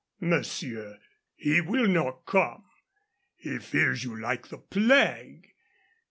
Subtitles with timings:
[0.19, 0.97] "Monsieur,
[1.35, 2.63] he will not come.
[3.35, 5.53] He fears you like the plague.